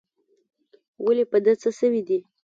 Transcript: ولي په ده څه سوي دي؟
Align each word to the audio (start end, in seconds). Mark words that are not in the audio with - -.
ولي 1.05 1.23
په 1.31 1.37
ده 1.45 1.53
څه 1.61 1.69
سوي 1.79 2.01
دي؟ 2.07 2.19